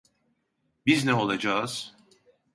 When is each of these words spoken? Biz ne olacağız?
Biz 0.85 1.05
ne 1.05 1.13
olacağız? 1.13 1.95